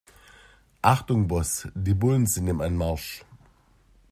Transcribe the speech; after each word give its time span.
Achtung 0.81 1.27
Boss, 1.27 1.67
die 1.75 1.93
Bullen 1.93 2.25
sind 2.25 2.47
im 2.47 2.59
Anmarsch. 2.59 3.23